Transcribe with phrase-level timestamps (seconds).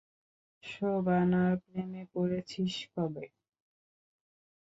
[0.63, 3.25] শোবানার প্রেমে পড়েছিস কবে?